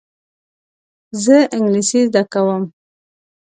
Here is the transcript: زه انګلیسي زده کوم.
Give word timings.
زه 1.23 1.37
انګلیسي 1.55 1.99
زده 2.09 2.23
کوم. 2.33 2.63